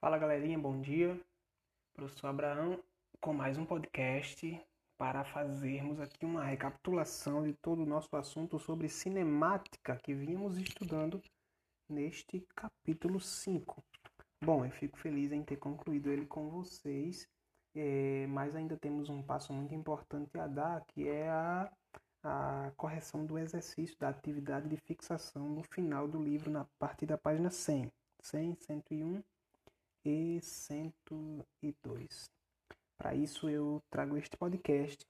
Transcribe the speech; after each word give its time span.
Fala 0.00 0.16
galerinha, 0.16 0.58
bom 0.58 0.80
dia. 0.80 1.20
Professor 1.92 2.28
Abraão 2.28 2.82
com 3.20 3.34
mais 3.34 3.58
um 3.58 3.66
podcast 3.66 4.58
para 4.96 5.24
fazermos 5.24 6.00
aqui 6.00 6.24
uma 6.24 6.42
recapitulação 6.42 7.42
de 7.42 7.52
todo 7.52 7.82
o 7.82 7.86
nosso 7.86 8.08
assunto 8.16 8.58
sobre 8.58 8.88
cinemática 8.88 10.00
que 10.02 10.14
vínhamos 10.14 10.56
estudando 10.56 11.22
neste 11.86 12.40
capítulo 12.56 13.20
5. 13.20 13.84
Bom, 14.42 14.64
eu 14.64 14.70
fico 14.70 14.96
feliz 14.96 15.32
em 15.32 15.42
ter 15.42 15.58
concluído 15.58 16.10
ele 16.10 16.24
com 16.24 16.48
vocês, 16.48 17.28
é, 17.76 18.26
mas 18.28 18.56
ainda 18.56 18.78
temos 18.78 19.10
um 19.10 19.22
passo 19.22 19.52
muito 19.52 19.74
importante 19.74 20.38
a 20.38 20.46
dar, 20.46 20.82
que 20.86 21.06
é 21.06 21.28
a, 21.28 21.70
a 22.24 22.72
correção 22.74 23.26
do 23.26 23.38
exercício 23.38 23.98
da 23.98 24.08
atividade 24.08 24.66
de 24.66 24.78
fixação 24.78 25.46
no 25.46 25.62
final 25.62 26.08
do 26.08 26.18
livro, 26.18 26.50
na 26.50 26.64
partir 26.78 27.04
da 27.04 27.18
página 27.18 27.50
100. 27.50 27.92
100, 28.22 28.54
101 28.54 29.22
e 30.04 30.40
102. 30.40 32.30
Para 32.96 33.14
isso 33.14 33.48
eu 33.48 33.82
trago 33.90 34.16
este 34.16 34.36
podcast 34.36 35.06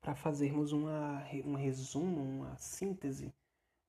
para 0.00 0.14
fazermos 0.14 0.72
uma, 0.72 1.24
um 1.44 1.54
resumo, 1.54 2.20
uma 2.20 2.56
síntese, 2.56 3.32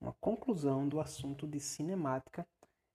uma 0.00 0.12
conclusão 0.20 0.88
do 0.88 1.00
assunto 1.00 1.46
de 1.46 1.58
cinemática, 1.60 2.46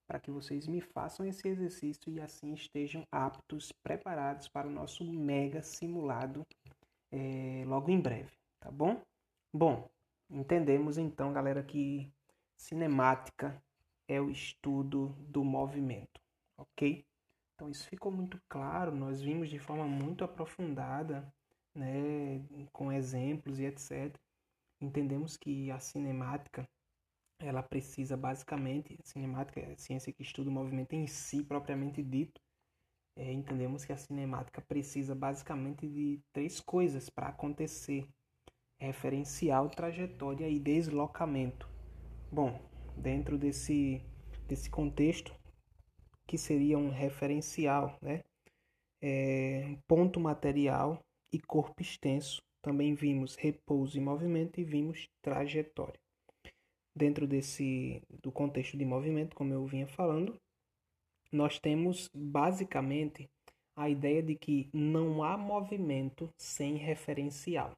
para 0.06 0.18
que 0.18 0.30
vocês 0.30 0.66
me 0.66 0.80
façam 0.80 1.26
esse 1.26 1.46
exercício 1.46 2.10
e 2.12 2.20
assim 2.20 2.52
estejam 2.52 3.06
aptos, 3.12 3.72
preparados 3.82 4.48
para 4.48 4.66
o 4.66 4.70
nosso 4.70 5.04
mega 5.04 5.62
simulado 5.62 6.46
é, 7.12 7.64
logo 7.66 7.90
em 7.90 8.00
breve, 8.00 8.32
tá 8.58 8.70
bom? 8.70 9.00
Bom, 9.52 9.88
entendemos 10.28 10.98
então, 10.98 11.32
galera, 11.32 11.62
que 11.62 12.12
cinemática 12.56 13.62
é 14.08 14.20
o 14.20 14.30
estudo 14.30 15.14
do 15.28 15.44
movimento, 15.44 16.20
ok? 16.56 17.04
Então 17.60 17.70
isso 17.70 17.86
ficou 17.88 18.10
muito 18.10 18.40
claro, 18.48 18.90
nós 18.90 19.20
vimos 19.20 19.50
de 19.50 19.58
forma 19.58 19.84
muito 19.84 20.24
aprofundada, 20.24 21.30
né, 21.74 22.42
com 22.72 22.90
exemplos 22.90 23.60
e 23.60 23.66
etc. 23.66 24.16
Entendemos 24.80 25.36
que 25.36 25.70
a 25.70 25.78
cinemática 25.78 26.66
ela 27.38 27.62
precisa 27.62 28.16
basicamente, 28.16 28.98
cinemática 29.04 29.60
é 29.60 29.72
a 29.72 29.76
ciência 29.76 30.10
que 30.10 30.22
estuda 30.22 30.48
o 30.48 30.52
movimento 30.52 30.94
em 30.94 31.06
si 31.06 31.44
propriamente 31.44 32.02
dito. 32.02 32.40
É, 33.14 33.30
entendemos 33.30 33.84
que 33.84 33.92
a 33.92 33.96
cinemática 33.98 34.62
precisa 34.62 35.14
basicamente 35.14 35.86
de 35.86 36.18
três 36.32 36.60
coisas 36.60 37.10
para 37.10 37.28
acontecer: 37.28 38.08
referencial, 38.78 39.68
trajetória 39.68 40.48
e 40.48 40.58
deslocamento. 40.58 41.68
Bom, 42.32 42.58
dentro 42.96 43.36
desse, 43.36 44.02
desse 44.48 44.70
contexto, 44.70 45.38
que 46.30 46.38
seria 46.38 46.78
um 46.78 46.90
referencial, 46.90 47.98
né? 48.00 48.22
É, 49.02 49.76
ponto 49.88 50.20
material 50.20 51.04
e 51.32 51.40
corpo 51.40 51.82
extenso. 51.82 52.40
Também 52.62 52.94
vimos 52.94 53.34
repouso 53.34 53.98
e 53.98 54.00
movimento 54.00 54.60
e 54.60 54.64
vimos 54.64 55.08
trajetória. 55.20 55.98
Dentro 56.94 57.26
desse 57.26 58.00
do 58.22 58.30
contexto 58.30 58.78
de 58.78 58.84
movimento, 58.84 59.34
como 59.34 59.52
eu 59.52 59.66
vinha 59.66 59.88
falando, 59.88 60.40
nós 61.32 61.58
temos 61.58 62.08
basicamente 62.14 63.28
a 63.74 63.90
ideia 63.90 64.22
de 64.22 64.36
que 64.36 64.70
não 64.72 65.24
há 65.24 65.36
movimento 65.36 66.32
sem 66.38 66.76
referencial. 66.76 67.76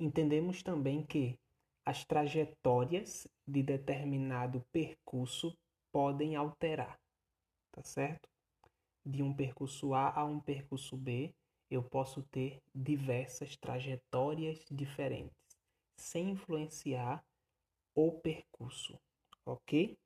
Entendemos 0.00 0.62
também 0.62 1.04
que 1.04 1.38
as 1.84 2.02
trajetórias 2.02 3.28
de 3.46 3.62
determinado 3.62 4.64
percurso 4.72 5.54
podem 5.92 6.34
alterar 6.34 7.01
tá 7.72 7.82
certo? 7.82 8.28
De 9.04 9.22
um 9.22 9.34
percurso 9.34 9.94
A 9.94 10.12
a 10.14 10.24
um 10.24 10.38
percurso 10.38 10.96
B, 10.96 11.34
eu 11.70 11.82
posso 11.82 12.22
ter 12.24 12.60
diversas 12.74 13.56
trajetórias 13.56 14.64
diferentes, 14.70 15.34
sem 15.96 16.30
influenciar 16.30 17.24
o 17.94 18.12
percurso, 18.12 18.98
ok? 19.44 19.96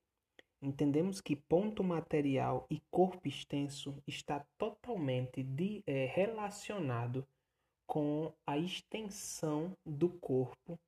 Entendemos 0.62 1.20
que 1.20 1.36
ponto 1.36 1.84
material 1.84 2.66
e 2.70 2.80
corpo 2.90 3.28
extenso 3.28 4.02
está 4.06 4.44
totalmente 4.56 5.42
de, 5.42 5.82
é, 5.86 6.06
relacionado 6.06 7.26
com 7.86 8.32
a 8.46 8.56
extensão 8.56 9.76
do 9.84 10.08
corpo 10.08 10.78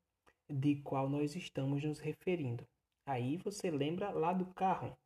de 0.49 0.77
qual 0.77 1.09
nós 1.09 1.37
estamos 1.37 1.85
nos 1.85 1.99
referindo. 1.99 2.67
Aí 3.07 3.37
você 3.37 3.71
lembra 3.71 4.11
lá 4.11 4.33
do 4.33 4.47
carro, 4.47 4.97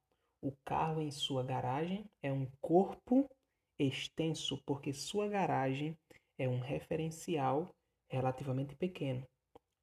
o 0.42 0.52
carro 0.64 1.00
em 1.00 1.10
sua 1.12 1.44
garagem 1.44 2.04
é 2.20 2.32
um 2.32 2.50
corpo 2.60 3.30
extenso, 3.78 4.60
porque 4.66 4.92
sua 4.92 5.28
garagem 5.28 5.96
é 6.36 6.48
um 6.48 6.58
referencial 6.58 7.72
relativamente 8.10 8.74
pequeno. 8.74 9.24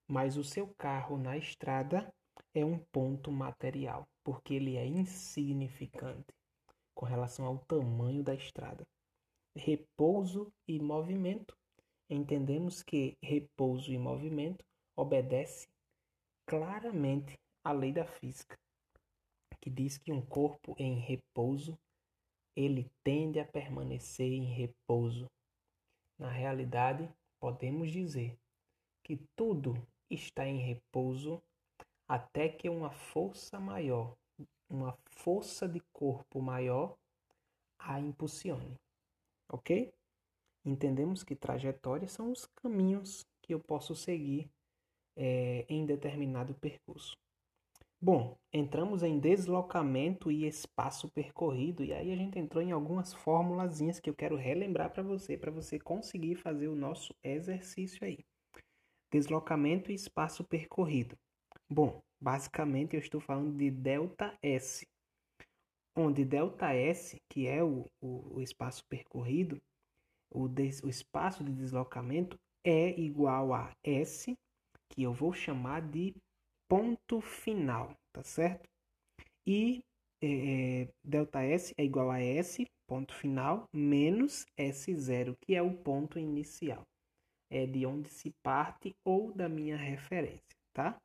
Mas 0.06 0.36
o 0.36 0.44
seu 0.44 0.68
carro 0.78 1.18
na 1.18 1.38
estrada 1.38 2.14
é 2.54 2.66
um 2.66 2.78
ponto 2.92 3.32
material, 3.32 4.06
porque 4.22 4.54
ele 4.54 4.76
é 4.76 4.86
insignificante 4.86 6.28
com 6.94 7.06
relação 7.06 7.46
ao 7.46 7.60
tamanho 7.60 8.22
da 8.22 8.36
estrada. 8.36 8.86
Repouso 9.56 10.52
e 10.68 10.78
movimento. 10.78 11.56
Entendemos 12.10 12.84
que 12.84 13.18
repouso 13.24 13.94
e 13.94 13.98
movimento 13.98 14.66
obedece 14.94 15.70
claramente 16.46 17.40
à 17.64 17.72
lei 17.72 17.94
da 17.94 18.06
física 18.06 18.58
que 19.70 19.76
diz 19.76 19.98
que 20.00 20.12
um 20.12 20.20
corpo 20.20 20.76
em 20.80 20.96
repouso, 20.96 21.78
ele 22.56 22.90
tende 23.04 23.40
a 23.40 23.46
permanecer 23.46 24.32
em 24.32 24.46
repouso. 24.46 25.30
Na 26.18 26.30
realidade, 26.30 27.08
podemos 27.40 27.92
dizer 27.92 28.36
que 29.04 29.18
tudo 29.36 29.76
está 30.10 30.48
em 30.48 30.58
repouso 30.58 31.40
até 32.08 32.50
que 32.50 32.68
uma 32.68 32.90
força 32.90 33.60
maior, 33.60 34.16
uma 34.68 34.98
força 35.06 35.70
de 35.70 35.80
corpo 35.94 36.42
maior, 36.42 36.98
a 37.78 38.00
impulsione. 38.00 38.76
Ok? 39.52 39.94
Entendemos 40.66 41.24
que 41.24 41.36
trajetórias 41.36 42.12
são 42.12 42.32
os 42.32 42.48
caminhos 42.56 43.24
que 43.44 43.54
eu 43.54 43.60
posso 43.60 43.96
seguir 43.96 44.50
é, 45.16 45.66
em 45.70 45.86
determinado 45.86 46.56
percurso. 46.56 47.16
Bom, 48.02 48.38
entramos 48.54 49.04
em 49.04 49.20
deslocamento 49.20 50.32
e 50.32 50.48
espaço 50.48 51.10
percorrido 51.10 51.84
e 51.84 51.92
aí 51.92 52.14
a 52.14 52.16
gente 52.16 52.40
entrou 52.40 52.64
em 52.64 52.72
algumas 52.72 53.14
formulazinhas 53.14 54.00
que 54.00 54.10
eu 54.10 54.16
quero 54.16 54.38
relembrar 54.38 54.90
para 54.90 55.04
você, 55.04 55.38
para 55.38 55.52
você 55.52 55.78
conseguir 55.78 56.36
fazer 56.36 56.70
o 56.70 56.76
nosso 56.76 57.14
exercício 57.22 58.06
aí. 58.06 58.20
Deslocamento 59.12 59.92
e 59.92 59.96
espaço 59.96 60.46
percorrido. 60.46 61.18
Bom, 61.70 62.02
basicamente 62.22 62.96
eu 62.96 63.02
estou 63.02 63.20
falando 63.20 63.58
de 63.58 63.70
delta 63.70 64.34
S, 64.42 64.88
onde 65.94 66.24
delta 66.24 66.74
S, 66.74 67.22
que 67.30 67.48
é 67.48 67.62
o, 67.62 67.86
o, 68.00 68.36
o 68.36 68.42
espaço 68.42 68.86
percorrido, 68.88 69.62
o, 70.32 70.48
des, 70.48 70.82
o 70.84 70.88
espaço 70.88 71.44
de 71.44 71.52
deslocamento 71.52 72.40
é 72.64 72.98
igual 72.98 73.54
a 73.54 73.74
S, 73.84 74.34
que 74.88 75.04
eu 75.04 75.12
vou 75.12 75.34
chamar 75.34 75.82
de 75.82 76.16
ponto 76.70 77.20
final, 77.20 77.96
tá 78.14 78.24
certo? 78.24 78.70
E 79.46 79.82
é, 80.22 80.88
delta 81.04 81.42
S 81.42 81.74
é 81.76 81.84
igual 81.84 82.12
a 82.12 82.22
S, 82.22 82.66
ponto 82.88 83.14
final, 83.14 83.68
menos 83.74 84.46
S0, 84.58 85.36
que 85.42 85.56
é 85.56 85.62
o 85.62 85.76
ponto 85.76 86.20
inicial. 86.20 86.84
É 87.52 87.66
de 87.66 87.86
onde 87.86 88.10
se 88.10 88.32
parte 88.44 88.94
ou 89.04 89.34
da 89.34 89.50
minha 89.50 89.76
referência, 89.76 90.56
tá? 90.72 90.96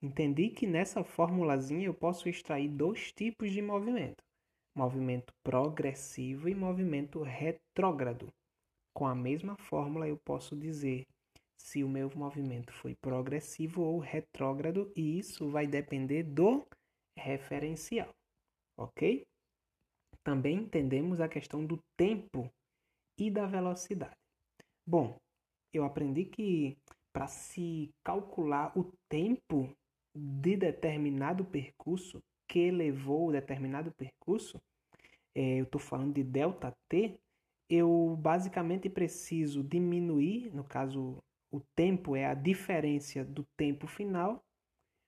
Entendi 0.00 0.50
que 0.50 0.66
nessa 0.66 1.02
formulazinha 1.02 1.86
eu 1.86 1.94
posso 1.94 2.28
extrair 2.28 2.68
dois 2.68 3.12
tipos 3.12 3.50
de 3.50 3.60
movimento: 3.60 4.22
movimento 4.76 5.32
progressivo 5.42 6.48
e 6.48 6.54
movimento 6.54 7.22
retrógrado. 7.22 8.28
Com 8.94 9.06
a 9.06 9.14
mesma 9.14 9.56
fórmula 9.56 10.06
eu 10.06 10.16
posso 10.24 10.56
dizer 10.56 11.04
se 11.60 11.84
o 11.84 11.88
meu 11.88 12.10
movimento 12.16 12.72
foi 12.72 12.94
progressivo 12.94 13.82
ou 13.82 13.98
retrógrado, 13.98 14.90
e 14.96 15.18
isso 15.18 15.50
vai 15.50 15.66
depender 15.66 16.22
do 16.22 16.66
referencial, 17.16 18.12
ok? 18.78 19.26
Também 20.24 20.56
entendemos 20.56 21.20
a 21.20 21.28
questão 21.28 21.64
do 21.64 21.78
tempo 21.96 22.50
e 23.18 23.30
da 23.30 23.46
velocidade. 23.46 24.16
Bom, 24.86 25.16
eu 25.72 25.84
aprendi 25.84 26.24
que 26.24 26.76
para 27.12 27.26
se 27.26 27.90
calcular 28.02 28.76
o 28.76 28.90
tempo 29.08 29.70
de 30.16 30.56
determinado 30.56 31.44
percurso 31.44 32.20
que 32.48 32.70
levou 32.70 33.30
determinado 33.30 33.92
percurso, 33.92 34.58
é, 35.34 35.60
eu 35.60 35.64
estou 35.64 35.80
falando 35.80 36.14
de 36.14 36.24
delta 36.24 36.74
t, 36.88 37.20
eu 37.68 38.16
basicamente 38.18 38.88
preciso 38.88 39.62
diminuir, 39.62 40.52
no 40.52 40.64
caso 40.64 41.22
o 41.50 41.60
tempo 41.74 42.14
é 42.14 42.26
a 42.26 42.34
diferença 42.34 43.24
do 43.24 43.44
tempo 43.56 43.86
final 43.86 44.42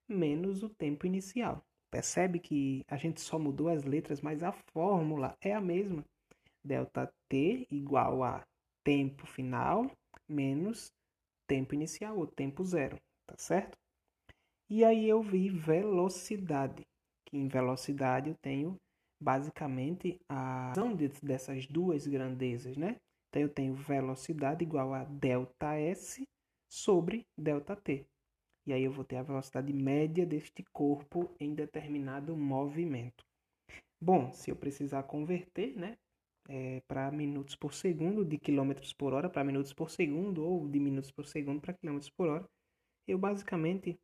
menos 0.08 0.62
o 0.62 0.68
tempo 0.68 1.06
inicial. 1.06 1.64
Percebe 1.90 2.38
que 2.38 2.84
a 2.88 2.96
gente 2.96 3.20
só 3.20 3.38
mudou 3.38 3.68
as 3.68 3.84
letras, 3.84 4.20
mas 4.20 4.42
a 4.42 4.52
fórmula 4.72 5.36
é 5.40 5.52
a 5.52 5.60
mesma. 5.60 6.04
Delta 6.64 7.12
T 7.28 7.66
igual 7.70 8.22
a 8.22 8.42
tempo 8.84 9.26
final 9.26 9.90
menos 10.28 10.92
tempo 11.46 11.74
inicial, 11.74 12.18
ou 12.18 12.26
tempo 12.26 12.64
zero, 12.64 12.96
tá 13.26 13.36
certo? 13.36 13.76
E 14.70 14.84
aí 14.84 15.06
eu 15.06 15.22
vi 15.22 15.50
velocidade, 15.50 16.82
que 17.26 17.36
em 17.36 17.46
velocidade 17.46 18.30
eu 18.30 18.36
tenho 18.40 18.76
basicamente 19.20 20.18
a 20.28 20.72
são 20.74 20.96
dessas 21.22 21.66
duas 21.66 22.06
grandezas, 22.06 22.76
né? 22.76 22.96
Então 23.28 23.42
eu 23.42 23.48
tenho 23.48 23.74
velocidade 23.74 24.64
igual 24.64 24.94
a 24.94 25.04
delta 25.04 25.74
S 25.74 26.24
sobre 26.72 27.26
delta 27.36 27.76
T. 27.76 28.06
E 28.66 28.72
aí 28.72 28.82
eu 28.82 28.90
vou 28.90 29.04
ter 29.04 29.16
a 29.16 29.22
velocidade 29.22 29.70
média 29.74 30.24
deste 30.24 30.64
corpo 30.72 31.30
em 31.38 31.54
determinado 31.54 32.34
movimento. 32.34 33.22
Bom, 34.00 34.32
se 34.32 34.50
eu 34.50 34.56
precisar 34.56 35.02
converter, 35.02 35.76
né, 35.76 35.98
é, 36.48 36.80
para 36.88 37.10
minutos 37.10 37.54
por 37.54 37.74
segundo, 37.74 38.24
de 38.24 38.38
quilômetros 38.38 38.94
por 38.94 39.12
hora 39.12 39.28
para 39.28 39.44
minutos 39.44 39.74
por 39.74 39.90
segundo, 39.90 40.42
ou 40.44 40.66
de 40.66 40.80
minutos 40.80 41.10
por 41.10 41.26
segundo 41.26 41.60
para 41.60 41.74
quilômetros 41.74 42.10
por 42.10 42.28
hora, 42.28 42.48
eu 43.06 43.18
basicamente 43.18 43.98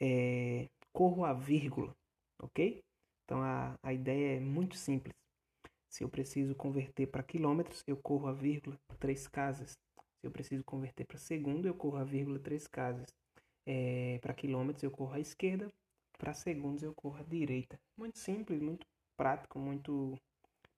é, 0.00 0.66
corro 0.94 1.26
a 1.26 1.34
vírgula, 1.34 1.94
ok? 2.42 2.82
Então 3.24 3.42
a, 3.42 3.74
a 3.82 3.92
ideia 3.92 4.38
é 4.38 4.40
muito 4.40 4.76
simples. 4.76 5.14
Se 5.90 6.02
eu 6.02 6.08
preciso 6.08 6.54
converter 6.54 7.06
para 7.06 7.22
quilômetros, 7.22 7.84
eu 7.86 7.98
corro 7.98 8.28
a 8.28 8.32
vírgula 8.32 8.76
três 8.98 9.28
casas. 9.28 9.74
Eu 10.24 10.30
preciso 10.30 10.64
converter 10.64 11.04
para 11.04 11.18
segundo, 11.18 11.66
eu 11.66 11.74
corro 11.74 11.98
a 11.98 12.04
vírgula 12.04 12.38
três 12.38 12.66
casas. 12.66 13.06
É, 13.66 14.18
para 14.20 14.34
quilômetros, 14.34 14.82
eu 14.82 14.90
corro 14.90 15.12
à 15.12 15.20
esquerda. 15.20 15.70
Para 16.18 16.32
segundos, 16.32 16.82
eu 16.82 16.94
corro 16.94 17.16
à 17.18 17.22
direita. 17.22 17.78
Muito 17.96 18.18
simples, 18.18 18.60
muito 18.60 18.86
prático, 19.16 19.58
muito 19.58 20.18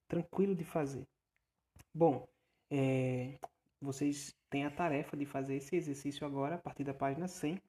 tranquilo 0.08 0.54
de 0.54 0.64
fazer. 0.64 1.06
Bom, 1.94 2.26
é, 2.70 3.38
vocês 3.80 4.34
têm 4.50 4.64
a 4.64 4.70
tarefa 4.70 5.16
de 5.16 5.24
fazer 5.24 5.56
esse 5.56 5.76
exercício 5.76 6.26
agora 6.26 6.56
a 6.56 6.58
partir 6.58 6.84
da 6.84 6.94
página 6.94 7.28
100. 7.28 7.60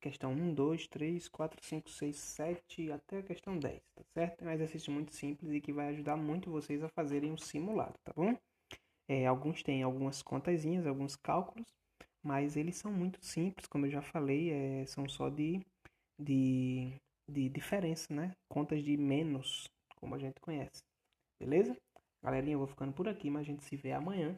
Questão 0.00 0.32
1, 0.32 0.54
2, 0.54 0.88
3, 0.88 1.28
4, 1.28 1.64
5, 1.64 1.90
6, 1.90 2.16
7 2.16 2.90
até 2.90 3.18
a 3.18 3.22
questão 3.22 3.56
10, 3.56 3.80
tá 3.94 4.02
certo? 4.14 4.42
É 4.42 4.48
um 4.48 4.50
exercício 4.50 4.92
muito 4.92 5.14
simples 5.14 5.52
e 5.52 5.60
que 5.60 5.72
vai 5.72 5.88
ajudar 5.90 6.16
muito 6.16 6.50
vocês 6.50 6.82
a 6.82 6.88
fazerem 6.88 7.30
um 7.30 7.38
simulado, 7.38 7.94
tá 8.02 8.12
bom? 8.16 8.36
É, 9.12 9.26
alguns 9.26 9.62
têm 9.62 9.82
algumas 9.82 10.22
contazinhas, 10.22 10.86
alguns 10.86 11.14
cálculos, 11.16 11.66
mas 12.22 12.56
eles 12.56 12.76
são 12.76 12.90
muito 12.90 13.22
simples, 13.22 13.66
como 13.66 13.84
eu 13.84 13.90
já 13.90 14.00
falei, 14.00 14.50
é, 14.50 14.86
são 14.86 15.06
só 15.06 15.28
de, 15.28 15.60
de, 16.18 16.94
de 17.28 17.50
diferença, 17.50 18.06
né? 18.14 18.32
Contas 18.48 18.82
de 18.82 18.96
menos, 18.96 19.68
como 19.96 20.14
a 20.14 20.18
gente 20.18 20.40
conhece. 20.40 20.82
Beleza? 21.38 21.76
Galerinha, 22.22 22.54
eu 22.54 22.60
vou 22.60 22.66
ficando 22.66 22.94
por 22.94 23.06
aqui, 23.06 23.28
mas 23.28 23.42
a 23.42 23.44
gente 23.44 23.62
se 23.64 23.76
vê 23.76 23.92
amanhã. 23.92 24.34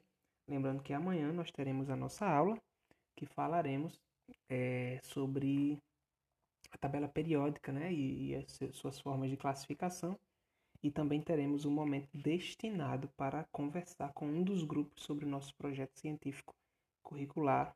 Lembrando 0.49 0.83
que 0.83 0.93
amanhã 0.93 1.33
nós 1.33 1.53
teremos 1.53 1.89
a 1.89 1.95
nossa 1.95 2.27
aula, 2.27 2.59
que 3.15 3.27
falaremos 3.27 3.97
é, 4.49 4.99
sobre 5.05 5.79
a 6.73 6.79
tabela 6.79 7.07
periódica 7.07 7.71
né, 7.71 7.93
e, 7.93 8.33
e, 8.33 8.35
as 8.35 8.59
suas 8.73 8.99
formas 8.99 9.31
de 9.31 9.37
classificação. 9.37 10.19
E 10.85 10.91
também 10.91 11.19
teremos 11.23 11.65
um 11.65 11.71
momento 11.71 12.11
destinado 12.13 13.09
para 13.17 13.47
conversar 13.51 14.13
com 14.13 14.27
um 14.27 14.45
dos 14.45 14.63
grupos 14.63 15.03
sobre 15.03 15.25
o 15.25 15.29
nosso 15.29 15.55
projeto 15.57 15.99
científico 15.99 16.55
curricular 17.03 17.75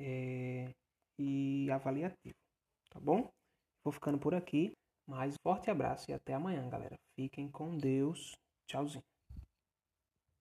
é, 0.00 0.74
e 1.16 1.70
avaliativo. 1.70 2.34
Tá 2.90 2.98
bom? 2.98 3.30
Vou 3.84 3.92
ficando 3.92 4.18
por 4.18 4.34
aqui. 4.34 4.72
Mais 5.06 5.36
forte 5.40 5.70
abraço 5.70 6.10
e 6.10 6.14
até 6.14 6.34
amanhã, 6.34 6.68
galera. 6.68 6.98
Fiquem 7.14 7.48
com 7.48 7.78
Deus. 7.78 8.32
Tchauzinho. 8.66 9.09